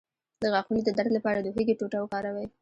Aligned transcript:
د 0.41 0.43
غاښونو 0.53 0.79
د 0.85 0.89
درد 0.97 1.11
لپاره 1.17 1.39
د 1.41 1.47
هوږې 1.55 1.77
ټوټه 1.79 1.97
وکاروئ 2.01 2.47